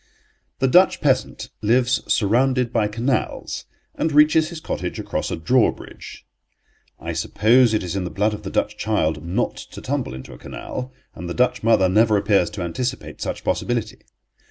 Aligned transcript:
The 0.57 0.67
Dutch 0.67 0.99
peasant 0.99 1.51
lives 1.61 2.01
surrounded 2.11 2.73
by 2.73 2.87
canals, 2.87 3.65
and 3.93 4.11
reaches 4.11 4.49
his 4.49 4.59
cottage 4.59 4.97
across 4.97 5.29
a 5.29 5.35
drawbridge. 5.35 6.25
I 6.99 7.13
suppose 7.13 7.71
it 7.71 7.83
is 7.83 7.95
in 7.95 8.03
the 8.03 8.09
blood 8.09 8.33
of 8.33 8.41
the 8.41 8.49
Dutch 8.49 8.77
child 8.77 9.23
not 9.23 9.55
to 9.57 9.79
tumble 9.79 10.15
into 10.15 10.33
a 10.33 10.39
canal, 10.39 10.91
and 11.13 11.29
the 11.29 11.35
Dutch 11.35 11.61
mother 11.61 11.87
never 11.87 12.17
appears 12.17 12.49
to 12.49 12.63
anticipate 12.63 13.21
such 13.21 13.43
possibility. 13.43 13.99